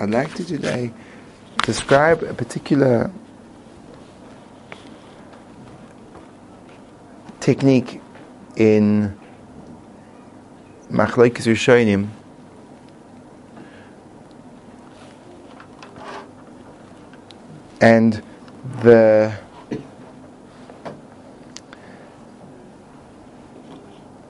I'd 0.00 0.10
like 0.10 0.34
to 0.34 0.44
today 0.44 0.92
describe 1.64 2.22
a 2.22 2.34
particular 2.34 3.10
technique 7.40 8.00
in 8.56 9.18
Machlokes 10.90 11.46
Rishonim. 11.46 12.08
And 17.80 18.22
the 18.82 19.32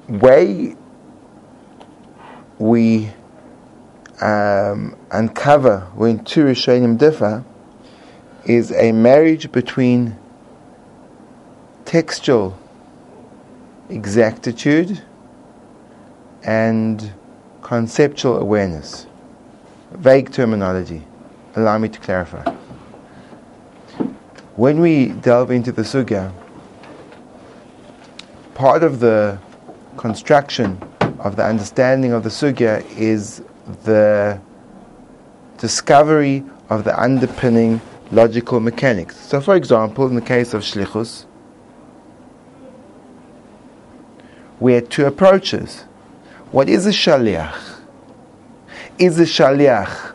way 0.09 0.77
we 2.59 3.13
um, 4.21 4.97
uncover 5.11 5.81
when 5.95 6.25
two 6.25 6.45
Rishonim 6.45 6.99
differ 6.99 7.45
is 8.45 8.73
a 8.73 8.93
marriage 8.93 9.53
between 9.53 10.17
textual 11.85 12.59
exactitude 13.89 15.03
and 16.43 17.13
conceptual 17.63 18.39
awareness. 18.39 19.07
Vague 19.93 20.31
terminology. 20.33 21.05
Allow 21.57 21.79
me 21.79 21.89
to 21.89 21.99
clarify. 21.99 22.45
When 24.57 24.81
we 24.81 25.09
delve 25.09 25.51
into 25.51 25.73
the 25.73 25.83
Sugya, 25.83 26.33
part 28.55 28.83
of 28.83 29.01
the 29.01 29.39
construction 29.97 30.81
of 31.21 31.37
the 31.37 31.45
understanding 31.45 32.13
of 32.13 32.23
the 32.23 32.29
Sugya 32.29 32.85
is 32.97 33.43
the 33.85 34.41
discovery 35.59 36.45
of 36.69 36.85
the 36.85 36.99
underpinning 37.01 37.81
logical 38.11 38.61
mechanics. 38.61 39.17
So, 39.17 39.41
for 39.41 39.55
example, 39.57 40.07
in 40.07 40.15
the 40.15 40.23
case 40.23 40.55
of 40.55 40.63
Shlichus, 40.63 41.27
we 44.61 44.73
had 44.75 44.91
two 44.91 45.07
approaches. 45.07 45.85
What 46.51 46.69
is 46.69 46.87
a 46.87 46.91
Shaliach? 46.91 47.77
Is 48.99 49.19
a 49.21 49.25
Shaliach 49.25 50.15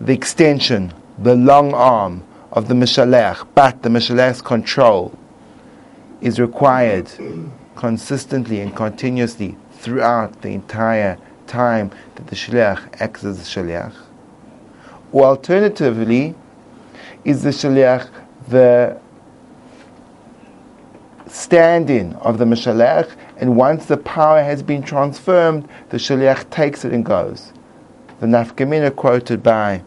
the 0.00 0.12
extension, 0.12 0.92
the 1.18 1.34
long 1.34 1.72
arm 1.72 2.22
of 2.52 2.68
the 2.68 2.74
Mishalech, 2.74 3.46
but 3.54 3.82
the 3.82 3.88
Mishalech's 3.88 4.42
control 4.42 5.16
is 6.20 6.40
required 6.40 7.10
consistently 7.76 8.60
and 8.60 8.74
continuously 8.74 9.56
throughout 9.72 10.42
the 10.42 10.48
entire 10.48 11.18
time 11.46 11.90
that 12.16 12.26
the 12.26 12.36
Shaliach 12.36 13.00
acts 13.00 13.24
as 13.24 13.40
a 13.40 13.42
Shaliach? 13.42 13.94
Or 15.12 15.24
alternatively, 15.24 16.34
is 17.24 17.42
the 17.42 17.50
Shaliach 17.50 18.08
the 18.48 18.98
stand 21.26 21.90
in 21.90 22.12
of 22.14 22.38
the 22.38 22.44
Mishalech, 22.44 23.10
and 23.38 23.56
once 23.56 23.86
the 23.86 23.96
power 23.96 24.42
has 24.42 24.62
been 24.62 24.82
transformed, 24.82 25.68
the 25.90 25.96
Shaliach 25.96 26.48
takes 26.50 26.84
it 26.84 26.92
and 26.92 27.04
goes. 27.04 27.52
The 28.20 28.26
Nafkamina 28.26 28.94
quoted 28.94 29.42
by 29.42 29.82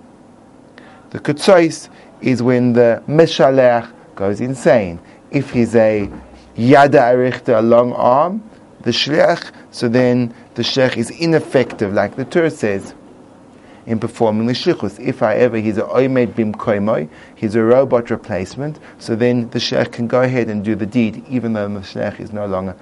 the 1.12 1.20
Ketzois 1.20 1.90
is 2.22 2.44
when 2.44 2.74
the 2.74 3.02
Mishalech 3.08 3.90
goes 4.16 4.42
insane. 4.42 5.00
If 5.32 5.52
he's 5.52 5.76
a 5.76 6.12
Yada 6.56 7.00
Arichta, 7.00 7.60
a 7.60 7.62
long 7.62 7.94
arm, 7.94 8.44
the 8.82 8.92
Shliach, 8.92 9.52
so 9.72 9.88
then 9.88 10.34
the 10.56 10.64
Shliach 10.64 10.98
is 10.98 11.10
ineffective, 11.10 11.94
like 11.94 12.16
the 12.16 12.26
Torah 12.26 12.52
says 12.52 12.94
in 13.88 14.00
performing 14.00 14.46
the 14.46 14.54
shlichus. 14.54 15.00
If 15.00 15.20
however 15.20 15.58
he's 15.58 15.78
a 15.78 15.84
oimed 15.84 16.36
bim 16.36 16.54
koimoy, 16.54 17.10
he's 17.36 17.56
a 17.56 17.64
robot 17.64 18.12
replacement, 18.12 18.80
so 19.00 19.16
then 19.16 19.50
the 19.50 19.60
shliach 19.60 19.94
can 19.94 20.08
go 20.08 20.22
ahead 20.22 20.50
and 20.50 20.64
do 20.64 20.76
the 20.76 20.86
deed, 20.86 21.26
even 21.28 21.54
though 21.54 21.68
the 21.70 21.80
shliach 21.80 22.20
is 22.20 22.32
no 22.32 22.46
longer 22.46 22.76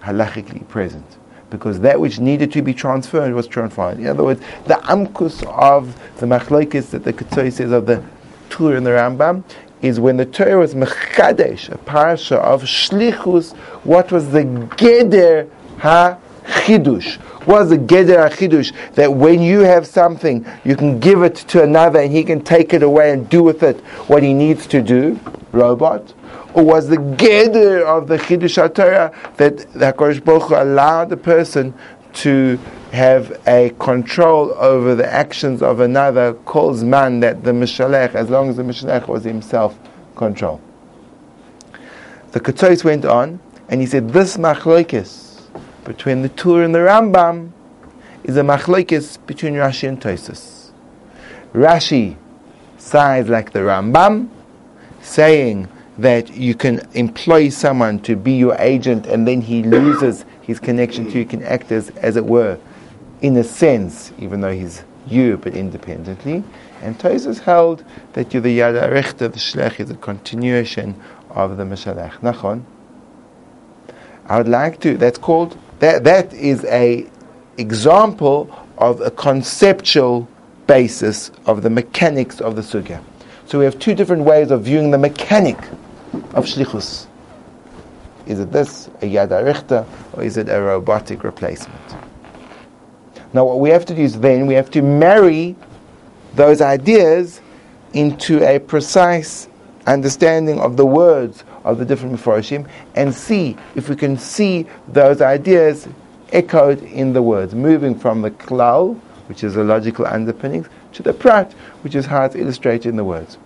halachically 0.00 0.66
present. 0.68 1.06
Because 1.50 1.80
that 1.80 1.98
which 1.98 2.18
needed 2.18 2.52
to 2.52 2.62
be 2.62 2.74
transferred 2.74 3.32
was 3.32 3.46
transferred. 3.46 3.98
In 3.98 4.06
other 4.06 4.24
words, 4.24 4.40
the 4.66 4.74
amkus 4.74 5.42
of 5.56 5.96
the 6.18 6.26
machlokes 6.26 6.90
that 6.90 7.04
the 7.04 7.12
Ketzoy 7.12 7.50
says 7.50 7.72
of 7.72 7.86
the 7.86 8.04
Tur 8.50 8.76
and 8.76 8.84
the 8.84 8.90
Rambam 8.90 9.44
is 9.82 10.00
when 10.00 10.16
the 10.16 10.26
Torah 10.26 10.58
was 10.58 10.74
mechadesh, 10.74 11.70
a 11.70 11.78
parasha 11.78 12.36
of 12.36 12.62
shlichus, 12.62 13.56
what 13.84 14.10
was 14.10 14.30
the 14.32 14.44
geder 14.44 15.48
ha 15.78 16.18
chidush? 16.44 17.18
was 17.48 17.70
the 17.70 17.78
Geder 17.78 18.28
Achidush 18.28 18.74
that 18.94 19.14
when 19.14 19.40
you 19.40 19.60
have 19.60 19.86
something, 19.86 20.46
you 20.64 20.76
can 20.76 21.00
give 21.00 21.22
it 21.22 21.34
to 21.34 21.62
another 21.62 21.98
and 21.98 22.12
he 22.12 22.22
can 22.22 22.42
take 22.42 22.74
it 22.74 22.82
away 22.82 23.10
and 23.10 23.28
do 23.30 23.42
with 23.42 23.62
it 23.62 23.80
what 24.06 24.22
he 24.22 24.34
needs 24.34 24.66
to 24.66 24.82
do, 24.82 25.18
robot? 25.50 26.12
Or 26.52 26.62
was 26.62 26.88
the 26.88 26.98
Geder 26.98 27.82
of 27.82 28.06
the 28.06 28.18
Chidush 28.18 28.68
HaTorah 28.68 29.36
that 29.36 29.58
the 29.72 29.92
HaKadosh 29.92 30.22
Baruch 30.22 30.42
Hu 30.42 30.56
allowed 30.56 31.08
the 31.08 31.16
person 31.16 31.72
to 32.18 32.58
have 32.92 33.40
a 33.46 33.70
control 33.78 34.52
over 34.54 34.94
the 34.94 35.06
actions 35.06 35.62
of 35.62 35.80
another, 35.80 36.34
calls 36.34 36.82
man 36.82 37.20
that 37.20 37.44
the 37.44 37.52
Mishalech, 37.52 38.14
as 38.14 38.30
long 38.30 38.48
as 38.48 38.56
the 38.56 38.62
Mishalech 38.62 39.06
was 39.08 39.24
himself 39.24 39.78
control. 40.16 40.60
The 42.32 42.40
Ketzois 42.40 42.84
went 42.84 43.04
on 43.04 43.40
and 43.68 43.80
he 43.80 43.86
said, 43.86 44.10
This 44.10 44.36
machlokes 44.36 45.42
between 45.84 46.22
the 46.22 46.28
Tur 46.28 46.62
and 46.62 46.74
the 46.74 46.80
Rambam 46.80 47.52
is 48.24 48.36
a 48.36 48.42
machlokes 48.42 49.18
between 49.26 49.54
Rashi 49.54 49.88
and 49.88 50.00
Tosus. 50.00 50.70
Rashi 51.52 52.16
sides 52.78 53.28
like 53.28 53.52
the 53.52 53.60
Rambam, 53.60 54.28
saying 55.00 55.68
that 55.98 56.36
you 56.36 56.54
can 56.54 56.86
employ 56.94 57.48
someone 57.48 58.00
to 58.00 58.16
be 58.16 58.32
your 58.32 58.56
agent 58.58 59.06
and 59.06 59.26
then 59.26 59.40
he 59.40 59.62
loses 59.62 60.24
his 60.48 60.58
connection 60.58 61.04
to 61.10 61.18
you, 61.18 61.26
can 61.26 61.42
act 61.42 61.70
as, 61.70 61.90
as 61.90 62.16
it 62.16 62.24
were, 62.24 62.58
in 63.20 63.36
a 63.36 63.44
sense, 63.44 64.12
even 64.18 64.40
though 64.40 64.52
he's 64.52 64.82
you, 65.06 65.36
but 65.36 65.54
independently. 65.54 66.42
And 66.80 66.98
Tosus 66.98 67.38
held 67.40 67.84
that 68.14 68.32
you're 68.32 68.40
the 68.40 68.50
Yada 68.50 68.88
Rechter, 68.88 69.30
the 69.30 69.38
Shlech 69.38 69.78
is 69.78 69.90
a 69.90 69.94
continuation 69.96 70.98
of 71.28 71.58
the 71.58 71.64
Mishalech. 71.64 72.12
Nachon. 72.20 72.64
I 74.24 74.38
would 74.38 74.48
like 74.48 74.80
to, 74.80 74.96
that's 74.96 75.18
called 75.18 75.58
that, 75.80 76.04
that 76.04 76.32
is 76.32 76.64
a 76.64 77.06
example 77.58 78.50
of 78.78 79.02
a 79.02 79.10
conceptual 79.10 80.26
basis 80.66 81.30
of 81.44 81.62
the 81.62 81.70
mechanics 81.70 82.40
of 82.40 82.56
the 82.56 82.62
sugya. 82.62 83.02
So 83.44 83.58
we 83.58 83.66
have 83.66 83.78
two 83.78 83.94
different 83.94 84.22
ways 84.22 84.50
of 84.50 84.62
viewing 84.62 84.92
the 84.92 84.98
mechanic 84.98 85.58
of 86.32 86.46
shlichus. 86.46 87.07
Is 88.28 88.40
it 88.40 88.52
this, 88.52 88.88
a 89.00 89.10
yad 89.10 89.28
arichta, 89.28 89.86
or 90.12 90.22
is 90.22 90.36
it 90.36 90.50
a 90.50 90.60
robotic 90.60 91.24
replacement? 91.24 91.96
Now 93.32 93.46
what 93.46 93.58
we 93.58 93.70
have 93.70 93.86
to 93.86 93.94
do 93.94 94.02
is 94.02 94.20
then 94.20 94.46
we 94.46 94.54
have 94.54 94.70
to 94.72 94.82
marry 94.82 95.56
those 96.34 96.60
ideas 96.60 97.40
into 97.94 98.46
a 98.46 98.58
precise 98.58 99.48
understanding 99.86 100.60
of 100.60 100.76
the 100.76 100.84
words 100.84 101.44
of 101.64 101.78
the 101.78 101.86
different 101.86 102.16
Mepharshim 102.16 102.68
and 102.94 103.14
see 103.14 103.56
if 103.74 103.88
we 103.88 103.96
can 103.96 104.18
see 104.18 104.66
those 104.88 105.22
ideas 105.22 105.88
echoed 106.30 106.82
in 106.82 107.14
the 107.14 107.22
words, 107.22 107.54
moving 107.54 107.98
from 107.98 108.20
the 108.20 108.30
klal, 108.30 109.00
which 109.26 109.42
is 109.42 109.54
the 109.54 109.64
logical 109.64 110.06
underpinnings, 110.06 110.68
to 110.92 111.02
the 111.02 111.14
prat, 111.14 111.52
which 111.80 111.94
is 111.94 112.04
how 112.04 112.24
it's 112.24 112.36
illustrated 112.36 112.90
in 112.90 112.96
the 112.96 113.04
words. 113.04 113.38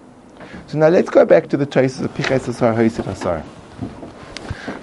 So 0.67 0.77
now 0.79 0.89
let's 0.89 1.09
go 1.09 1.25
back 1.25 1.49
to 1.51 1.57
the 1.57 1.67
traces 1.67 2.01
of 2.01 2.13
Piches 2.15 2.49
Asar, 2.49 2.75
Hoisif 2.75 3.07
Asar. 3.07 3.45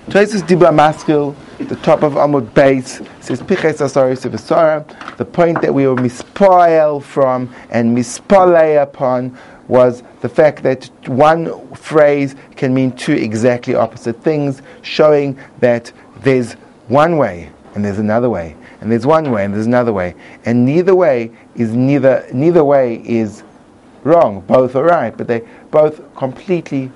Choices 0.09 0.41
Dibra 0.41 0.73
Maskil, 0.73 1.35
the 1.59 1.75
top 1.75 2.01
of 2.01 2.13
Amud 2.13 2.49
Beis, 2.53 3.05
says 3.23 3.43
Piches 3.43 3.79
Asar, 3.79 4.09
Hoisif 4.09 4.33
Asar, 4.33 4.83
the 5.17 5.25
point 5.25 5.61
that 5.61 5.71
we 5.71 5.85
were 5.85 5.95
mispoil 5.95 7.03
from 7.03 7.53
and 7.69 7.95
mispale 7.95 8.81
upon 8.81 9.37
was 9.67 10.01
the 10.21 10.29
fact 10.29 10.63
that 10.63 10.89
one 11.07 11.75
phrase 11.75 12.33
can 12.55 12.73
mean 12.73 12.91
two 12.93 13.13
exactly 13.13 13.75
opposite 13.75 14.19
things, 14.23 14.63
showing 14.81 15.37
that 15.59 15.91
there's 16.21 16.53
one 16.87 17.17
way 17.17 17.51
and 17.75 17.85
there's 17.85 17.99
another 17.99 18.31
way, 18.31 18.55
and 18.81 18.91
there's 18.91 19.05
one 19.05 19.29
way 19.29 19.45
and 19.45 19.53
there's 19.53 19.67
another 19.67 19.93
way, 19.93 20.15
and 20.43 20.65
neither 20.65 20.95
way 20.95 21.29
is 21.53 21.73
neither 21.73 22.27
neither 22.33 22.63
way 22.63 22.95
is 23.05 23.43
wrong. 24.03 24.41
Both 24.47 24.75
are 24.75 24.85
right, 24.85 25.15
but 25.15 25.27
they 25.27 25.47
both 25.69 26.01
completely 26.15 26.91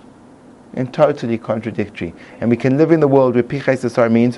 and 0.74 0.94
totally 0.94 1.38
contradictory. 1.38 2.14
And 2.42 2.50
we 2.50 2.58
can 2.58 2.78
live 2.78 2.92
in 2.92 3.00
the 3.00 3.08
world 3.08 3.36
where 3.36 3.44
piches 3.44 3.84
asar 3.84 4.10
means 4.10 4.38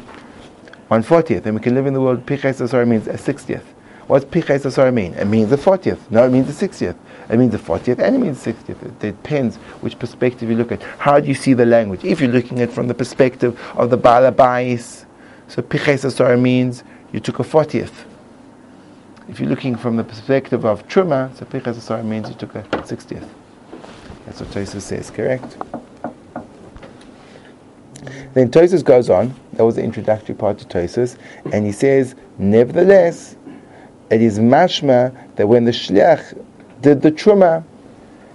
one 0.88 1.04
fortieth, 1.04 1.46
and 1.46 1.56
we 1.56 1.62
can 1.62 1.74
live 1.74 1.86
in 1.86 1.94
the 1.94 2.02
world 2.02 2.30
where 2.30 2.38
piches 2.38 2.62
asar 2.62 2.86
means 2.86 3.08
a 3.08 3.18
sixtieth. 3.18 3.66
What's 4.08 4.26
piches 4.26 4.66
asar 4.66 4.92
mean? 4.92 5.14
It 5.16 5.26
means 5.26 5.52
a 5.52 5.58
fortieth. 5.58 6.12
No, 6.12 6.26
it 6.26 6.32
means 6.32 6.48
a 6.50 6.54
sixtieth. 6.54 6.96
It 7.30 7.38
means 7.40 7.52
the 7.54 7.58
40th 7.58 8.00
and 8.00 8.16
it 8.16 8.20
means 8.20 8.44
the 8.44 8.54
60th. 8.54 8.84
It 8.84 9.00
depends 9.00 9.56
which 9.82 9.98
perspective 9.98 10.48
you 10.48 10.56
look 10.56 10.72
at. 10.72 10.84
How 10.84 11.20
do 11.20 11.28
you 11.28 11.34
see 11.34 11.54
the 11.54 11.66
language? 11.66 12.04
If 12.06 12.22
you're 12.22 12.30
looking 12.30 12.60
at 12.60 12.70
it 12.70 12.72
from 12.72 12.88
the 12.88 12.94
perspective 12.94 13.60
of 13.76 13.90
the 13.90 13.98
Balabais, 13.98 15.06
so 15.48 15.62
Piches 15.64 16.06
Asar 16.06 16.38
means 16.38 16.84
you 17.12 17.20
took 17.20 17.40
a 17.40 17.44
40th. 17.44 18.06
if 19.28 19.40
you're 19.40 19.50
looking 19.50 19.76
from 19.76 19.96
the 19.96 20.04
perspective 20.04 20.66
of 20.66 20.88
Truma, 20.88 21.36
so 21.36 21.46
Pichas 21.46 21.78
Asar 21.78 22.04
means 22.04 22.30
you 22.30 22.36
took 22.36 22.54
a 22.56 22.62
60th. 22.62 23.28
That's 24.26 24.40
what 24.40 24.50
Tosus 24.50 24.82
says, 24.82 25.10
correct? 25.10 25.58
Then 28.34 28.50
Tosus 28.52 28.84
goes 28.84 29.10
on, 29.10 29.34
that 29.54 29.66
was 29.66 29.76
the 29.76 29.84
introductory 29.84 30.36
part 30.36 30.58
to 30.60 30.66
Tosus, 30.66 31.18
and 31.52 31.66
he 31.66 31.72
says, 31.72 32.16
nevertheless, 32.38 33.36
it 34.10 34.22
is 34.22 34.40
mashma 34.40 35.16
that 35.36 35.48
when 35.48 35.66
the 35.66 35.72
shliach 35.72 36.38
did 36.82 37.02
the 37.02 37.12
truma, 37.12 37.64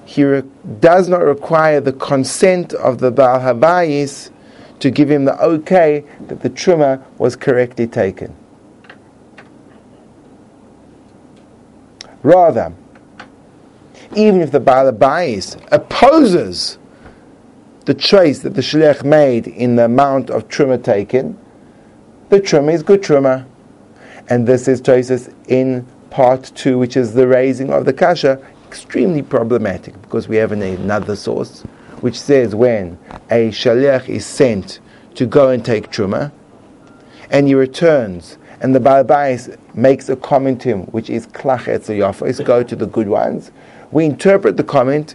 he 0.04 0.24
re- 0.24 0.42
does 0.80 1.08
not 1.08 1.22
require 1.22 1.80
the 1.80 1.92
consent 1.92 2.72
of 2.74 2.98
the 2.98 3.10
Baal 3.10 3.38
Habayis 3.38 4.30
to 4.80 4.90
give 4.90 5.10
him 5.10 5.24
the 5.24 5.40
okay 5.40 6.04
that 6.26 6.40
the 6.40 6.50
truma 6.50 7.02
was 7.18 7.36
correctly 7.36 7.86
taken. 7.86 8.34
Rather, 12.22 12.72
even 14.16 14.40
if 14.40 14.50
the 14.50 14.60
Baal 14.60 14.92
Habayis 14.92 15.56
opposes 15.70 16.78
the 17.86 17.94
choice 17.94 18.40
that 18.40 18.54
the 18.54 18.60
Shliach 18.60 19.04
made 19.04 19.46
in 19.46 19.76
the 19.76 19.84
amount 19.84 20.30
of 20.30 20.48
truma 20.48 20.82
taken, 20.82 21.38
the 22.28 22.40
truma 22.40 22.72
is 22.72 22.82
good 22.82 23.02
truma. 23.02 23.46
And 24.28 24.46
this 24.46 24.68
is 24.68 24.80
choices 24.80 25.30
in 25.48 25.86
part 26.10 26.52
two, 26.54 26.78
which 26.78 26.96
is 26.96 27.14
the 27.14 27.26
raising 27.26 27.72
of 27.72 27.84
the 27.84 27.92
kasha, 27.92 28.40
extremely 28.68 29.22
problematic 29.22 30.00
because 30.02 30.28
we 30.28 30.36
have 30.36 30.52
another 30.52 31.16
source 31.16 31.64
which 32.00 32.18
says 32.18 32.54
when 32.54 32.98
a 33.30 33.50
shaliach 33.50 34.08
is 34.08 34.24
sent 34.24 34.80
to 35.14 35.26
go 35.26 35.50
and 35.50 35.64
take 35.64 35.90
truma, 35.90 36.32
and 37.30 37.46
he 37.46 37.54
returns, 37.54 38.38
and 38.60 38.74
the 38.74 38.78
balabais 38.78 39.56
makes 39.74 40.08
a 40.08 40.16
comment 40.16 40.60
to 40.62 40.68
him, 40.68 40.82
which 40.86 41.10
is 41.10 41.26
klachet 41.28 41.98
yafos, 41.98 42.44
go 42.44 42.62
to 42.62 42.74
the 42.74 42.86
good 42.86 43.08
ones. 43.08 43.52
We 43.90 44.04
interpret 44.04 44.56
the 44.56 44.64
comment 44.64 45.14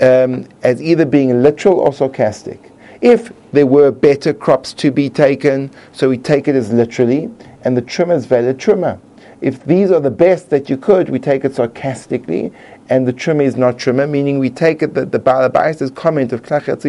um, 0.00 0.46
as 0.62 0.82
either 0.82 1.04
being 1.04 1.42
literal 1.42 1.78
or 1.80 1.92
sarcastic. 1.92 2.72
If 3.00 3.32
there 3.52 3.66
were 3.66 3.90
better 3.90 4.32
crops 4.32 4.72
to 4.74 4.90
be 4.90 5.08
taken, 5.08 5.70
so 5.92 6.08
we 6.08 6.18
take 6.18 6.48
it 6.48 6.54
as 6.54 6.72
literally, 6.72 7.30
and 7.62 7.76
the 7.76 7.82
truma 7.82 8.16
is 8.16 8.26
valid 8.26 8.58
truma. 8.58 9.00
If 9.40 9.64
these 9.64 9.90
are 9.90 10.00
the 10.00 10.10
best 10.10 10.50
that 10.50 10.68
you 10.68 10.76
could, 10.76 11.08
we 11.08 11.18
take 11.18 11.44
it 11.46 11.54
sarcastically, 11.54 12.52
and 12.90 13.08
the 13.08 13.12
trimmer 13.12 13.42
is 13.42 13.56
not 13.56 13.78
trimmer, 13.78 14.06
meaning 14.06 14.38
we 14.38 14.50
take 14.50 14.82
it 14.82 14.92
that 14.94 15.12
the 15.12 15.18
Balabai's 15.18 15.90
comment 15.92 16.32
of 16.32 16.44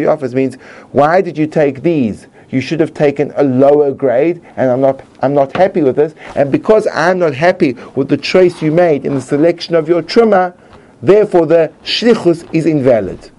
office 0.08 0.34
means, 0.34 0.56
why 0.90 1.22
did 1.22 1.38
you 1.38 1.46
take 1.46 1.82
these? 1.82 2.26
You 2.50 2.60
should 2.60 2.80
have 2.80 2.92
taken 2.92 3.32
a 3.36 3.44
lower 3.44 3.92
grade, 3.92 4.42
and 4.56 4.70
I'm 4.70 4.82
not, 4.82 5.02
I'm 5.22 5.32
not 5.32 5.56
happy 5.56 5.80
with 5.80 5.96
this. 5.96 6.14
And 6.36 6.52
because 6.52 6.86
I'm 6.92 7.18
not 7.18 7.34
happy 7.34 7.72
with 7.94 8.10
the 8.10 8.18
choice 8.18 8.60
you 8.60 8.70
made 8.70 9.06
in 9.06 9.14
the 9.14 9.22
selection 9.22 9.74
of 9.74 9.88
your 9.88 10.02
truma, 10.02 10.54
therefore 11.02 11.46
the 11.46 11.72
shlichus 11.82 12.48
is 12.54 12.66
invalid. 12.66 13.30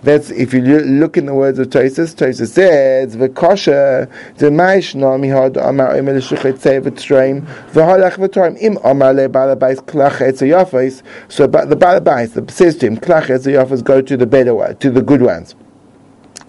That's 0.00 0.30
if 0.30 0.54
you 0.54 0.60
look 0.60 1.16
in 1.16 1.26
the 1.26 1.34
words 1.34 1.58
of 1.58 1.70
Tosis. 1.70 2.14
Tosis 2.14 2.48
says 2.48 3.16
v'kosha 3.16 4.08
demaish 4.36 4.94
nami 4.94 5.28
had 5.28 5.56
amar 5.56 5.94
emel 5.94 6.22
shuchet 6.22 6.54
sevet 6.54 6.94
streim 6.94 7.44
v'halach 7.72 8.12
v'torim 8.12 8.56
im 8.62 8.78
amar 8.84 9.12
le 9.12 9.28
balabais 9.28 9.80
klach 9.80 10.18
etzayafis. 10.18 11.02
So 11.28 11.48
but 11.48 11.68
the 11.68 11.76
balabais 11.76 12.32
the 12.32 12.50
says 12.52 12.76
to 12.78 12.86
him 12.86 12.96
klach 12.96 13.26
etzayafis 13.26 13.82
go 13.82 14.00
to 14.00 14.16
the 14.16 14.26
better 14.26 14.54
one, 14.54 14.76
to 14.76 14.90
the 14.90 15.02
good 15.02 15.20
ones. 15.20 15.56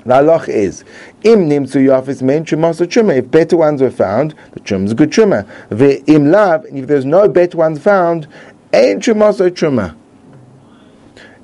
The 0.09 0.15
halach 0.15 0.49
is 0.49 0.83
im 1.21 1.47
nimtzu 1.47 1.85
yafis 1.85 2.23
men 2.23 2.43
trumas 2.43 2.81
truma. 2.87 3.15
If 3.15 3.29
better 3.29 3.55
ones 3.55 3.79
were 3.79 3.91
found, 3.91 4.33
the 4.53 4.59
truma 4.59 4.85
is 4.85 4.93
a 4.93 4.95
good 4.95 5.11
truma. 5.11 5.47
Ve'im 5.69 6.31
lav, 6.31 6.65
and 6.65 6.79
if 6.79 6.87
there's 6.87 7.05
no 7.05 7.29
better 7.29 7.55
ones 7.55 7.77
found, 7.77 8.27
ain't 8.73 9.03
trumas 9.03 9.37
truma 9.51 9.95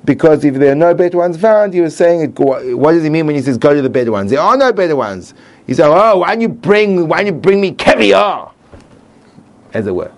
because 0.04 0.44
if 0.44 0.54
there 0.54 0.72
are 0.72 0.76
no 0.76 0.94
better 0.94 1.18
ones 1.18 1.36
found, 1.36 1.74
he 1.74 1.80
was 1.80 1.96
saying, 1.96 2.32
what 2.34 2.92
does 2.92 3.04
he 3.04 3.10
mean 3.10 3.26
when 3.26 3.36
he 3.36 3.42
says 3.42 3.56
go 3.56 3.72
to 3.72 3.82
the 3.82 3.90
better 3.90 4.10
ones? 4.10 4.32
There 4.32 4.40
are 4.40 4.56
no 4.56 4.72
better 4.72 4.96
ones. 4.96 5.32
He 5.68 5.74
said, 5.74 5.88
oh, 5.88 6.18
why 6.18 6.28
don't 6.28 6.40
you 6.40 6.48
bring, 6.48 7.06
why 7.06 7.18
don't 7.18 7.26
you 7.26 7.40
bring 7.40 7.60
me 7.60 7.70
caviar? 7.70 8.52
As 9.74 9.86
it 9.86 9.94
were. 9.94 10.12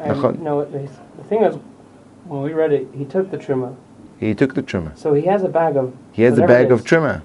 And, 0.00 0.42
no, 0.42 0.64
the 0.64 0.88
thing 1.28 1.42
is, 1.42 1.56
when 2.24 2.42
we 2.42 2.52
read 2.54 2.72
it, 2.72 2.88
he 2.92 3.04
took 3.04 3.30
the 3.30 3.38
truma. 3.38 3.76
He 4.18 4.34
took 4.34 4.54
the 4.54 4.62
truma. 4.62 4.96
So 4.98 5.14
he 5.14 5.26
has 5.26 5.42
a 5.44 5.48
bag 5.48 5.76
of. 5.76 5.96
He 6.12 6.22
has 6.22 6.38
a 6.38 6.46
bag 6.46 6.72
of 6.72 6.82
truma. 6.82 7.22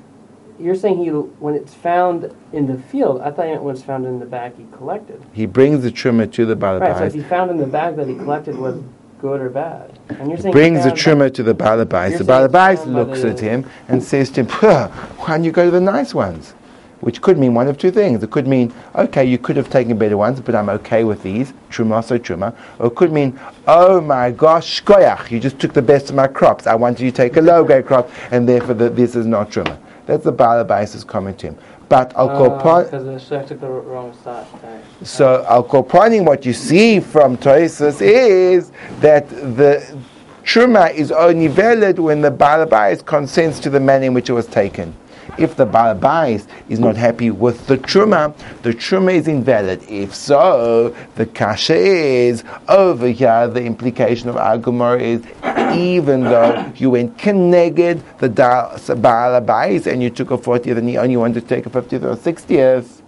You're 0.59 0.75
saying 0.75 0.97
he 0.97 1.09
when 1.09 1.53
it's 1.53 1.73
found 1.73 2.33
in 2.51 2.65
the 2.65 2.77
field. 2.77 3.21
I 3.21 3.31
thought 3.31 3.47
it 3.47 3.61
was 3.61 3.83
found 3.83 4.05
in 4.05 4.19
the 4.19 4.25
bag 4.25 4.53
he 4.57 4.65
collected. 4.75 5.23
He 5.31 5.45
brings 5.45 5.83
the 5.83 5.91
truma 5.91 6.31
to 6.33 6.45
the 6.45 6.55
balabais. 6.55 6.81
Right. 6.81 6.97
So 6.97 7.03
if 7.05 7.13
he 7.13 7.21
found 7.21 7.51
in 7.51 7.57
the 7.57 7.67
bag 7.67 7.95
that 7.97 8.07
he 8.07 8.15
collected 8.15 8.57
was 8.57 8.81
good 9.19 9.41
or 9.41 9.49
bad. 9.49 9.99
And 10.09 10.29
you're 10.29 10.37
saying 10.39 10.51
brings 10.51 10.83
the 10.83 10.91
truma 10.91 11.31
to 11.33 11.43
the 11.43 11.53
balabais. 11.53 12.17
The 12.17 12.23
balabais 12.23 12.85
looks 12.85 13.23
at 13.23 13.39
him 13.39 13.69
and 13.87 14.01
says 14.01 14.31
to 14.31 14.43
him, 14.43 14.47
"Why 14.47 15.27
don't 15.27 15.43
you 15.43 15.51
go 15.51 15.65
to 15.65 15.71
the 15.71 15.81
nice 15.81 16.15
ones?" 16.15 16.53
Which 16.99 17.21
could 17.21 17.37
mean 17.37 17.53
one 17.53 17.67
of 17.67 17.77
two 17.77 17.91
things. 17.91 18.23
It 18.23 18.31
could 18.31 18.47
mean, 18.47 18.73
okay, 18.95 19.23
you 19.23 19.37
could 19.37 19.55
have 19.55 19.69
taken 19.69 19.95
better 19.99 20.17
ones, 20.17 20.41
but 20.41 20.55
I'm 20.55 20.67
okay 20.69 21.03
with 21.03 21.21
these, 21.21 21.53
truma 21.69 22.03
so 22.03 22.17
truma. 22.17 22.55
Or 22.79 22.87
it 22.87 22.95
could 22.95 23.11
mean, 23.11 23.39
oh 23.67 24.01
my 24.01 24.31
gosh, 24.31 24.81
shkoyach, 24.81 25.29
you 25.29 25.39
just 25.39 25.59
took 25.59 25.73
the 25.73 25.81
best 25.83 26.09
of 26.09 26.15
my 26.15 26.25
crops. 26.25 26.65
I 26.65 26.73
wanted 26.73 27.01
you 27.01 27.11
to 27.11 27.15
take 27.15 27.37
a 27.37 27.41
low 27.41 27.63
grade 27.63 27.85
crop, 27.85 28.09
and 28.31 28.49
therefore 28.49 28.73
the, 28.73 28.89
this 28.89 29.15
is 29.15 29.27
not 29.27 29.51
truma. 29.51 29.77
That's 30.07 30.23
the 30.23 30.33
balabais' 30.33 31.05
coming 31.05 31.35
to 31.35 31.47
him. 31.47 31.57
But 31.89 32.15
Al 32.15 32.29
Korpan. 32.29 32.85
Because 32.85 33.29
the 33.29 33.43
took 33.43 33.61
the 33.61 33.67
wrong 33.67 34.17
side. 34.23 34.47
So 35.03 35.45
Al 35.47 35.63
Korpaning, 35.63 36.25
what 36.25 36.45
you 36.45 36.53
see 36.53 36.99
from 36.99 37.37
Toisus 37.37 38.01
is 38.01 38.71
that 38.99 39.29
the 39.29 39.97
Truma 40.43 40.93
is 40.93 41.11
only 41.11 41.47
valid 41.47 41.99
when 41.99 42.21
the 42.21 42.31
Balabais 42.31 43.05
consents 43.05 43.59
to 43.59 43.69
the 43.69 43.81
manner 43.81 44.05
in 44.05 44.13
which 44.13 44.29
it 44.29 44.33
was 44.33 44.47
taken. 44.47 44.95
If 45.37 45.55
the 45.55 45.65
Balabais 45.65 46.47
is 46.69 46.79
not 46.79 46.95
happy 46.95 47.31
with 47.31 47.67
the 47.67 47.77
Truma, 47.77 48.35
the 48.63 48.71
Truma 48.73 49.13
is 49.13 49.27
invalid. 49.27 49.83
If 49.89 50.15
so, 50.15 50.95
the 51.15 51.25
Kasha 51.25 51.75
is 51.75 52.43
over 52.67 53.07
here. 53.07 53.47
The 53.47 53.63
implication 53.63 54.29
of 54.29 54.35
Agumar 54.35 54.99
is 54.99 55.23
even 55.77 56.23
though 56.23 56.71
you 56.75 56.91
went 56.91 57.17
connected 57.17 58.03
the 58.19 58.29
Balabais 58.29 59.85
and 59.85 60.01
you 60.01 60.09
took 60.09 60.31
a 60.31 60.37
40th 60.37 60.77
and 60.77 60.89
you 60.89 60.99
only 60.99 61.17
wanted 61.17 61.41
to 61.41 61.47
take 61.47 61.65
a 61.65 61.69
50th 61.69 62.03
or 62.03 62.15
60th, 62.15 63.01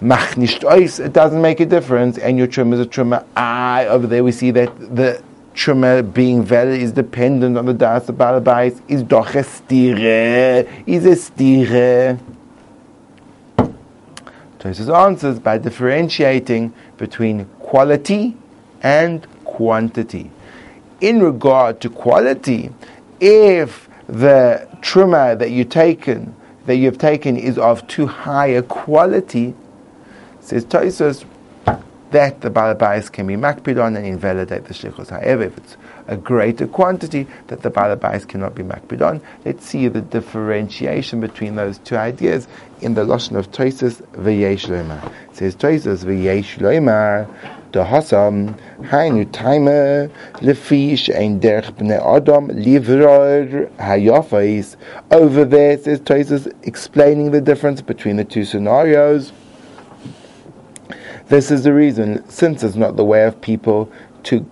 mach 0.00 0.36
nicht 0.36 0.64
it 0.64 1.12
doesn't 1.12 1.40
make 1.40 1.60
a 1.60 1.66
difference, 1.66 2.18
and 2.18 2.36
your 2.36 2.46
truma 2.46 2.74
is 2.74 2.80
a 2.80 2.86
truma. 2.86 3.24
Ah, 3.36 3.82
over 3.82 4.06
there 4.06 4.24
we 4.24 4.32
see 4.32 4.50
that 4.50 4.76
the 4.94 5.22
truma 5.54 6.02
being 6.12 6.42
valid 6.42 6.80
is 6.80 6.92
dependent 6.92 7.56
on 7.56 7.66
the 7.66 7.74
das 7.74 8.08
of 8.08 8.16
balabais, 8.16 8.80
is 8.88 9.02
doch 9.02 9.34
a 9.34 9.42
stire, 9.42 10.66
is 10.86 11.04
a 11.06 11.16
stire. 11.16 12.18
Tosis 14.58 14.94
answers 14.94 15.38
by 15.40 15.58
differentiating 15.58 16.72
between 16.96 17.46
quality 17.58 18.36
and 18.82 19.26
quantity. 19.44 20.30
In 21.00 21.20
regard 21.22 21.80
to 21.80 21.90
quality, 21.90 22.70
if 23.20 23.88
the 24.06 24.68
truma 24.80 25.38
that 25.38 25.50
you 25.50 25.64
taken 25.64 26.34
that 26.66 26.76
you 26.76 26.86
have 26.86 26.98
taken 26.98 27.36
is 27.36 27.58
of 27.58 27.86
too 27.88 28.06
high 28.06 28.46
a 28.46 28.62
quality, 28.62 29.54
says 30.40 30.64
Tosis, 30.64 31.24
that 32.12 32.40
the 32.40 32.50
balabais 32.50 33.10
can 33.10 33.26
be 33.26 33.34
makpid 33.34 33.82
on 33.82 33.96
and 33.96 34.06
invalidate 34.06 34.64
the 34.66 34.74
shlichus. 34.74 35.10
However, 35.10 35.44
if 35.44 35.58
it's 35.58 35.76
a 36.06 36.16
greater 36.16 36.66
quantity 36.66 37.26
that 37.48 37.62
the 37.62 37.70
balabais 37.70 38.26
cannot 38.28 38.54
be 38.54 38.62
makpid 38.62 39.02
on, 39.06 39.20
let's 39.44 39.66
see 39.66 39.88
the 39.88 40.00
differentiation 40.00 41.20
between 41.20 41.56
those 41.56 41.78
two 41.78 41.96
ideas 41.96 42.46
in 42.80 42.94
the 42.94 43.04
lashon 43.04 43.36
of 43.36 43.50
Tosis 43.50 44.02
v'yesh 44.12 44.68
loimar. 44.68 45.04
It 45.30 45.36
says 45.36 45.56
Tosis 45.56 46.04
v'yesh 46.04 46.58
loimar 46.58 47.28
hasam 47.72 48.58
hainu 48.82 49.30
timer 49.32 50.10
lefish 50.34 51.14
ein 51.14 51.40
derch 51.40 51.72
bnei 51.72 51.98
adam 51.98 52.48
livror 52.48 53.70
hayafais. 53.76 54.76
Over 55.10 55.44
there, 55.44 55.78
says 55.78 56.00
Tosis 56.00 56.52
explaining 56.62 57.30
the 57.30 57.40
difference 57.40 57.80
between 57.80 58.16
the 58.16 58.24
two 58.24 58.44
scenarios. 58.44 59.32
This 61.32 61.50
is 61.50 61.64
the 61.64 61.72
reason, 61.72 62.28
since 62.28 62.62
it's 62.62 62.76
not 62.76 62.96
the 62.96 63.06
way 63.06 63.24
of 63.24 63.40
people 63.40 63.90
to 64.24 64.44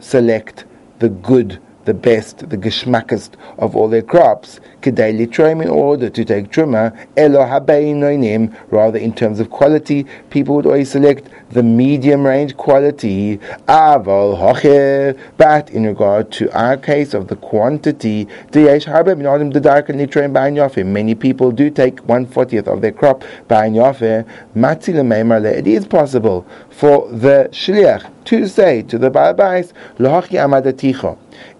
select 0.00 0.64
the 0.98 1.10
good 1.10 1.60
the 1.84 1.94
best, 1.94 2.48
the 2.50 2.56
geschmackest 2.56 3.30
of 3.58 3.76
all 3.76 3.88
their 3.88 4.02
crops, 4.02 4.60
kedei 4.80 5.16
litroim 5.16 5.62
in 5.62 5.68
order 5.68 6.10
to 6.10 6.24
take 6.24 6.50
truma, 6.50 6.96
elo 7.16 7.44
habeinoinim, 7.44 8.54
rather 8.70 8.98
in 8.98 9.12
terms 9.12 9.40
of 9.40 9.50
quality, 9.50 10.06
people 10.30 10.56
would 10.56 10.66
always 10.66 10.90
select 10.90 11.28
the 11.50 11.62
medium 11.62 12.26
range 12.26 12.56
quality, 12.56 13.38
aval 13.68 14.38
hocher, 14.38 15.18
but 15.36 15.70
in 15.70 15.86
regard 15.86 16.30
to 16.32 16.50
our 16.58 16.76
case 16.76 17.14
of 17.14 17.28
the 17.28 17.36
quantity, 17.36 18.24
D 18.50 18.64
Habim 18.64 19.52
Dari 19.52 20.06
Train 20.06 20.32
Banyafir. 20.32 20.86
many 20.86 21.14
people 21.14 21.50
do 21.50 21.70
take 21.70 22.00
one 22.08 22.26
fortieth 22.26 22.66
of 22.66 22.80
their 22.80 22.92
crop 22.92 23.24
by 23.48 23.66
it 23.66 25.66
is 25.66 25.86
possible 25.86 26.46
for 26.70 27.08
the 27.08 27.48
shliach 27.52 28.10
to 28.24 28.48
say 28.48 28.82
to 28.82 28.98
the 28.98 29.10
Balabais, 29.10 29.72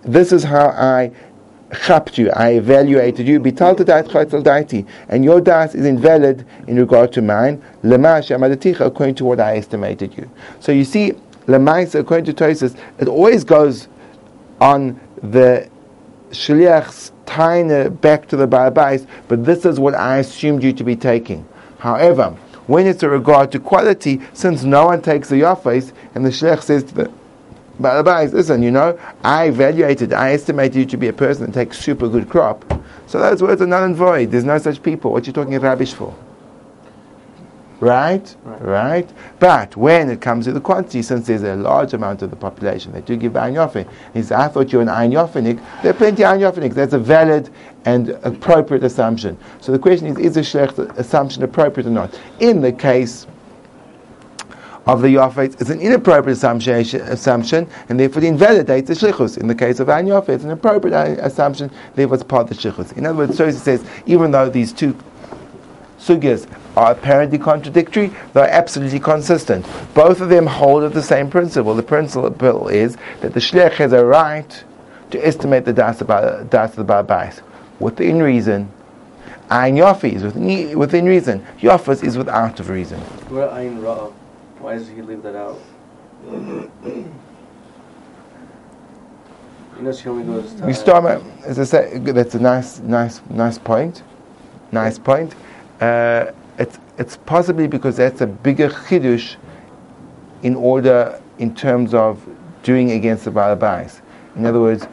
This 0.02 0.32
is 0.32 0.44
how 0.44 0.68
I 0.68 1.10
chapped 1.82 2.18
you, 2.18 2.30
I 2.30 2.50
evaluated 2.50 3.26
you, 3.26 3.42
and 5.08 5.24
your 5.24 5.40
das 5.40 5.74
is 5.74 5.86
invalid 5.86 6.46
in 6.68 6.76
regard 6.76 7.12
to 7.12 7.22
mine, 7.22 7.62
according 7.82 9.14
to 9.16 9.24
what 9.24 9.40
I 9.40 9.56
estimated 9.56 10.16
you. 10.16 10.30
So 10.60 10.72
you 10.72 10.84
see, 10.84 11.12
lemais, 11.46 11.94
according 11.94 12.26
to 12.26 12.44
Tosis, 12.44 12.76
it 12.98 13.08
always 13.08 13.44
goes 13.44 13.88
on 14.60 15.00
the 15.22 15.68
shliach's 16.30 17.12
tiny 17.26 17.88
back 17.88 18.28
to 18.28 18.36
the 18.36 18.46
Balabais, 18.46 19.06
but 19.28 19.44
this 19.44 19.64
is 19.64 19.80
what 19.80 19.94
I 19.94 20.18
assumed 20.18 20.62
you 20.62 20.72
to 20.72 20.84
be 20.84 20.96
taking. 20.96 21.46
However, 21.78 22.36
when 22.66 22.86
it's 22.86 23.02
a 23.02 23.08
regard 23.08 23.52
to 23.52 23.60
quality, 23.60 24.20
since 24.32 24.64
no 24.64 24.86
one 24.86 25.02
takes 25.02 25.28
the 25.28 25.36
yafais, 25.36 25.92
and 26.14 26.24
the 26.24 26.32
sheikh 26.32 26.62
says 26.62 26.84
to 26.84 26.94
the 26.94 27.10
Balabais, 27.80 28.32
listen, 28.32 28.62
you 28.62 28.70
know, 28.70 28.98
I 29.24 29.46
evaluated, 29.46 30.12
I 30.12 30.32
estimated 30.32 30.76
you 30.76 30.86
to 30.86 30.96
be 30.96 31.08
a 31.08 31.12
person 31.12 31.46
that 31.46 31.54
takes 31.54 31.78
super 31.78 32.08
good 32.08 32.28
crop. 32.28 32.64
So 33.06 33.18
those 33.18 33.42
words 33.42 33.60
are 33.62 33.66
null 33.66 33.84
and 33.84 33.96
void. 33.96 34.30
There's 34.30 34.44
no 34.44 34.58
such 34.58 34.82
people. 34.82 35.10
What 35.12 35.24
are 35.24 35.26
you 35.26 35.32
talking 35.32 35.58
rubbish 35.58 35.92
for? 35.92 36.14
Right? 37.80 38.34
right? 38.44 38.62
Right? 38.62 39.12
But 39.40 39.76
when 39.76 40.08
it 40.08 40.20
comes 40.20 40.44
to 40.46 40.52
the 40.52 40.60
quantity, 40.60 41.02
since 41.02 41.26
there's 41.26 41.42
a 41.42 41.56
large 41.56 41.92
amount 41.92 42.22
of 42.22 42.30
the 42.30 42.36
population 42.36 42.92
that 42.92 43.06
do 43.06 43.16
give 43.16 43.32
Ayin 43.32 43.54
Yofin, 43.54 43.90
he 44.14 44.22
says, 44.22 44.32
I 44.32 44.48
thought 44.48 44.72
you 44.72 44.78
were 44.78 44.82
an 44.82 44.88
Ayin 44.88 45.12
Yofinik. 45.12 45.60
There 45.82 45.90
are 45.90 45.94
plenty 45.94 46.24
of. 46.24 46.74
That's 46.74 46.92
a 46.92 46.98
valid 46.98 47.50
and 47.84 48.10
appropriate 48.22 48.84
assumption. 48.84 49.36
So 49.60 49.72
the 49.72 49.78
question 49.78 50.06
is, 50.06 50.18
is 50.18 50.34
the 50.34 50.44
Sheikh 50.44 50.78
assumption 50.96 51.42
appropriate 51.42 51.86
or 51.86 51.90
not? 51.90 52.18
In 52.38 52.62
the 52.62 52.72
case 52.72 53.26
of 54.86 55.00
the 55.00 55.08
Yofet, 55.08 55.60
is 55.60 55.70
an 55.70 55.80
inappropriate 55.80 56.42
assumption, 56.42 57.68
and 57.88 58.00
therefore 58.00 58.22
it 58.22 58.26
invalidates 58.26 58.88
the 58.88 58.94
Shlichus. 58.94 59.38
In 59.38 59.46
the 59.48 59.54
case 59.54 59.80
of 59.80 59.88
Ayin 59.88 60.08
Yofet, 60.08 60.28
it's 60.30 60.44
an 60.44 60.50
appropriate 60.50 60.94
uh, 60.94 61.16
assumption, 61.24 61.70
therefore 61.94 62.16
it's 62.16 62.24
part 62.24 62.50
of 62.50 62.56
the 62.56 62.70
Shlichus. 62.70 62.96
In 62.96 63.06
other 63.06 63.18
words, 63.18 63.36
so 63.36 63.46
he 63.46 63.52
says, 63.52 63.84
even 64.06 64.30
though 64.30 64.50
these 64.50 64.72
two 64.72 64.96
sugyas 65.98 66.46
are 66.76 66.92
apparently 66.92 67.38
contradictory, 67.38 68.12
they're 68.32 68.50
absolutely 68.50 69.00
consistent. 69.00 69.64
Both 69.94 70.20
of 70.20 70.28
them 70.28 70.46
hold 70.46 70.82
of 70.82 70.92
the 70.92 71.02
same 71.02 71.30
principle. 71.30 71.74
The 71.74 71.82
principle 71.82 72.68
is 72.68 72.96
that 73.20 73.32
the 73.32 73.40
shliach 73.40 73.74
has 73.74 73.92
a 73.92 74.04
right 74.04 74.64
to 75.10 75.26
estimate 75.26 75.64
the 75.64 75.72
das 75.72 76.00
of 76.00 76.08
the 76.08 76.84
Ba'abais 76.84 77.40
within 77.78 78.22
reason. 78.22 78.68
Ayin 79.50 79.76
Yofi 79.76 80.14
is 80.14 80.22
within, 80.22 80.78
within 80.78 81.04
reason. 81.04 81.46
Yofas 81.60 82.02
is 82.02 82.16
without 82.16 82.58
of 82.60 82.68
reason. 82.68 82.98
Where 83.28 83.48
Ayin 83.48 83.78
Ra'ah? 83.78 84.12
Why 84.64 84.78
does 84.78 84.88
he 84.88 85.02
leave 85.02 85.22
that 85.24 85.36
out? 85.36 85.60
You 86.26 87.12
know, 89.78 89.92
she 89.92 90.08
only 90.08 90.24
goes. 90.24 90.54
We 90.62 90.72
start. 90.72 91.22
As 91.44 91.58
I 91.58 91.64
said, 91.64 92.06
that's 92.06 92.34
a 92.34 92.38
nice, 92.38 92.78
nice, 92.78 93.20
nice 93.28 93.58
point. 93.58 94.02
Nice 94.72 94.98
point. 94.98 95.34
Uh, 95.82 96.32
it's, 96.58 96.78
it's 96.96 97.18
possibly 97.26 97.66
because 97.66 97.98
that's 97.98 98.22
a 98.22 98.26
bigger 98.26 98.70
chidush 98.70 99.36
in 100.42 100.56
order, 100.56 101.20
in 101.38 101.54
terms 101.54 101.92
of 101.92 102.26
doing 102.62 102.92
against 102.92 103.26
the 103.26 103.30
Balabais. 103.30 104.00
In 104.34 104.46
other 104.46 104.60
words, 104.60 104.88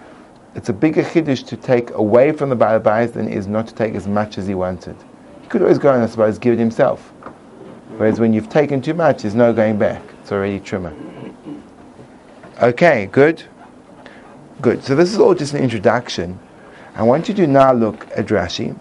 it's 0.53 0.67
a 0.67 0.73
bigger 0.73 1.01
chidush 1.01 1.47
to 1.47 1.55
take 1.55 1.91
away 1.91 2.33
from 2.33 2.49
the 2.49 2.57
Balabais 2.57 3.13
than 3.13 3.29
is 3.29 3.47
not 3.47 3.67
to 3.67 3.73
take 3.73 3.95
as 3.95 4.05
much 4.05 4.37
as 4.37 4.47
he 4.47 4.53
wanted. 4.53 4.97
He 5.41 5.47
could 5.47 5.61
always 5.61 5.77
go 5.77 5.93
and 5.93 6.03
I 6.03 6.07
suppose 6.07 6.37
give 6.37 6.55
it 6.55 6.59
himself. 6.59 7.13
Whereas 7.97 8.19
when 8.19 8.33
you've 8.33 8.49
taken 8.49 8.81
too 8.81 8.93
much, 8.93 9.21
there's 9.21 9.35
no 9.35 9.53
going 9.53 9.77
back. 9.77 10.01
It's 10.21 10.31
already 10.31 10.59
trimmer. 10.59 10.93
Okay, 12.61 13.07
good. 13.11 13.43
Good. 14.61 14.83
So 14.83 14.95
this 14.95 15.11
is 15.11 15.17
all 15.17 15.33
just 15.33 15.53
an 15.53 15.63
introduction. 15.63 16.39
I 16.95 17.03
want 17.03 17.27
you 17.27 17.33
to 17.35 17.47
now 17.47 17.73
look 17.73 18.07
at 18.15 18.27
Rashi 18.27 18.77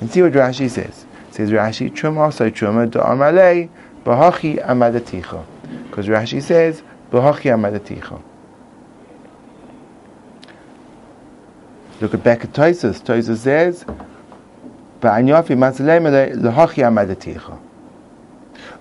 and 0.00 0.10
see 0.10 0.22
what 0.22 0.32
Rashi 0.32 0.70
says. 0.70 1.06
Says 1.30 1.50
Rashi, 1.50 1.90
Truma 1.90 2.32
so 2.32 2.50
Truma 2.50 2.88
do 2.88 3.00
amalei 3.00 3.68
bahachi 4.04 4.64
amadaticha. 4.64 5.44
Because 5.86 6.06
Rashi 6.06 6.40
says, 6.40 6.82
bahachi 7.10 7.50
amadaticha. 7.50 8.22
Look 12.00 12.14
at 12.14 12.22
back 12.22 12.44
at 12.44 12.52
Toisus. 12.52 13.02
Toisus 13.02 13.38
says, 13.38 13.84
Ba'anyafi 15.00 15.56
matzalei 15.56 16.34
lehachi 16.36 16.84
amadaticha. 16.84 17.58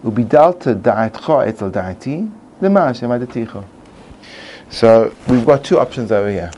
Ubidalta 0.04 0.76
da'atcha 0.76 1.48
etzel 1.48 1.72
da'ati 1.72 2.30
amadaticha. 2.62 3.66
So 4.70 5.16
we've 5.28 5.46
got 5.46 5.64
two 5.64 5.80
options 5.80 6.12
over 6.12 6.30
here. 6.30 6.52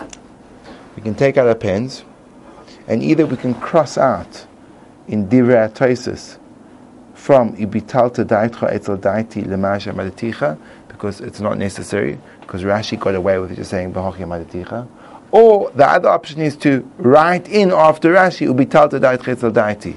We 0.95 1.01
can 1.01 1.15
take 1.15 1.37
out 1.37 1.47
our 1.47 1.55
pens, 1.55 2.03
and 2.87 3.03
either 3.03 3.25
we 3.25 3.37
can 3.37 3.53
cross 3.55 3.97
out 3.97 4.45
in 5.07 5.27
Divrei 5.27 6.37
from 7.13 7.55
Ibitalta 7.57 8.25
Daitcha 8.25 8.71
Etzel 8.71 8.97
Lemasha 8.97 9.93
Madaticha 9.93 10.57
because 10.87 11.21
it's 11.21 11.39
not 11.39 11.57
necessary 11.57 12.19
because 12.41 12.63
Rashi 12.63 12.99
got 12.99 13.15
away 13.15 13.37
with 13.39 13.55
just 13.55 13.71
saying 13.71 13.93
Bahochi 13.93 14.19
Madaticha. 14.19 14.87
Or 15.31 15.71
the 15.71 15.85
other 15.85 16.09
option 16.09 16.41
is 16.41 16.55
to 16.57 16.89
write 16.97 17.49
in 17.49 17.71
after 17.71 18.13
Rashi 18.13 18.47
Ubitalta 18.47 18.99
Daitcha 18.99 19.29
Etzel 19.29 19.51
Daiti. 19.51 19.95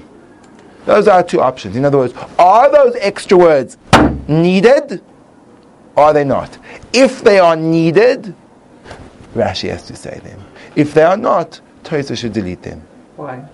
Those 0.85 1.07
are 1.07 1.23
two 1.23 1.41
options. 1.41 1.75
In 1.75 1.85
other 1.85 1.97
words, 1.97 2.13
are 2.37 2.71
those 2.71 2.95
extra 2.99 3.37
words 3.37 3.77
needed? 4.27 5.01
Or 5.95 6.05
are 6.05 6.13
they 6.13 6.23
not? 6.23 6.57
If 6.93 7.23
they 7.23 7.39
are 7.39 7.55
needed, 7.55 8.33
Rashi 9.35 9.69
has 9.69 9.85
to 9.87 9.95
say 9.95 10.19
them. 10.23 10.41
If 10.75 10.93
they 10.93 11.03
are 11.03 11.17
not, 11.17 11.59
Tosa 11.83 12.15
should 12.15 12.33
delete 12.33 12.63
them. 12.63 12.81
Why? 13.15 13.45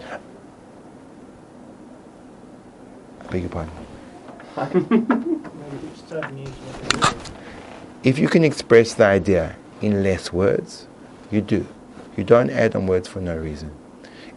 beg 3.31 3.41
your 3.41 3.49
pardon. 3.49 3.73
if 8.03 8.17
you 8.17 8.29
can 8.29 8.43
express 8.43 8.93
the 8.93 9.05
idea 9.05 9.55
in 9.81 10.03
less 10.03 10.31
words, 10.31 10.87
you 11.31 11.41
do. 11.41 11.67
You 12.15 12.23
don't 12.23 12.49
add 12.49 12.75
on 12.75 12.87
words 12.87 13.09
for 13.09 13.19
no 13.19 13.35
reason. 13.35 13.71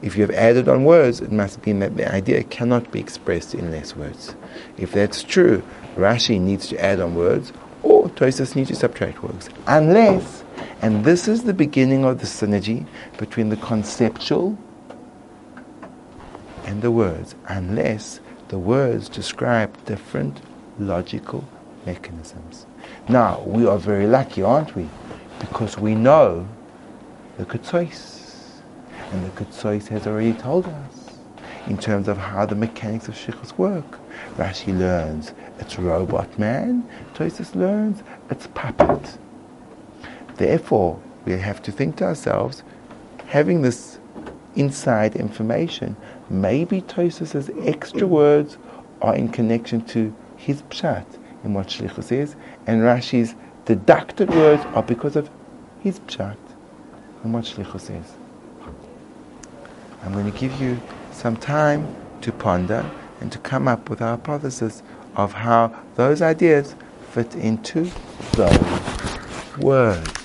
If 0.01 0.17
you 0.17 0.23
have 0.23 0.31
added 0.31 0.69
on 0.69 0.85
words, 0.85 1.21
it 1.21 1.33
must 1.33 1.65
mean 1.67 1.81
that 1.81 1.97
the 1.97 2.13
idea 2.13 2.45
cannot 2.45 2.93
be 2.93 3.01
expressed 3.01 3.55
in 3.55 3.71
less 3.71 3.97
words. 3.97 4.37
If 4.77 4.93
that's 4.93 5.23
true, 5.23 5.63
Rashi 5.97 6.41
needs 6.41 6.69
to 6.69 6.85
add 6.85 7.01
on 7.01 7.17
words, 7.17 7.53
or 7.83 8.09
Tosis 8.11 8.55
needs 8.55 8.69
to 8.69 8.77
subtract 8.77 9.23
words. 9.23 9.51
Unless, 9.67 10.45
and 10.83 11.05
this 11.05 11.27
is 11.27 11.43
the 11.43 11.53
beginning 11.53 12.05
of 12.05 12.21
the 12.21 12.27
synergy 12.27 12.87
between 13.17 13.49
the 13.49 13.57
conceptual 13.57 14.57
and 16.65 16.81
the 16.83 16.93
words, 16.93 17.35
unless 17.49 18.21
the 18.49 18.59
words 18.59 19.09
describe 19.09 19.85
different 19.85 20.41
logical 20.79 21.45
mechanisms. 21.87 22.67
Now, 23.09 23.43
we 23.47 23.67
are 23.67 23.79
very 23.79 24.07
lucky, 24.07 24.43
aren't 24.43 24.77
we? 24.77 24.89
Because 25.41 25.77
we 25.77 25.95
know 25.95 26.47
the 27.37 27.45
Ketzois. 27.45 28.18
And 29.11 29.25
the 29.25 29.31
Ketzois 29.31 29.89
has 29.89 30.07
already 30.07 30.35
told 30.35 30.67
us 30.67 31.19
in 31.67 31.79
terms 31.79 32.09
of 32.09 32.17
how 32.19 32.47
the 32.47 32.55
mechanics 32.55 33.09
of 33.09 33.15
Shlichus 33.15 33.57
work. 33.59 33.99
Rashi 34.37 34.77
learns 34.77 35.33
it's 35.59 35.79
robot 35.79 36.39
man, 36.39 36.89
Tosis 37.15 37.55
learns 37.55 38.03
it's 38.31 38.47
puppet. 38.49 39.19
Therefore, 40.37 41.01
we 41.25 41.33
have 41.33 41.63
to 41.63 41.73
think 41.73 41.97
to 41.97 42.05
ourselves, 42.05 42.63
having 43.27 43.63
this 43.63 43.99
inside 44.57 45.17
information, 45.17 45.97
maybe 46.31 46.83
Tosus's 46.83 47.51
extra 47.67 48.07
words 48.07 48.59
are 49.03 49.15
in 49.15 49.29
connection 49.29 49.85
to 49.87 50.15
his 50.37 50.63
pshat 50.63 51.07
in 51.45 51.55
what 51.55 51.69
Shlichus 51.69 52.13
is, 52.13 52.37
and 52.67 52.83
Rashi's 52.83 53.35
deducted 53.65 54.31
words 54.31 54.65
are 54.75 54.83
because 54.83 55.17
of 55.17 55.31
his 55.81 56.01
pshat 56.01 56.37
in 57.25 57.33
what 57.33 57.45
Shlichus 57.45 57.91
is. 58.01 58.18
I'm 60.03 60.13
going 60.13 60.31
to 60.31 60.39
give 60.39 60.61
you 60.61 60.81
some 61.13 61.37
time 61.37 61.95
to 62.21 62.33
ponder 62.33 62.89
and 63.21 63.31
to 63.33 63.39
come 63.39 63.69
up 63.69 63.91
with 63.91 64.01
a 64.01 64.07
hypothesis 64.07 64.83
of 65.17 65.33
how 65.33 65.77
those 65.97 66.23
ideas 66.23 66.75
fit 67.11 67.35
into 67.35 67.91
those 68.33 69.59
words. 69.59 70.18